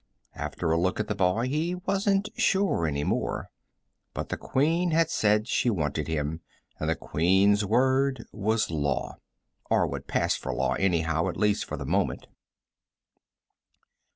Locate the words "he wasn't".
1.47-2.29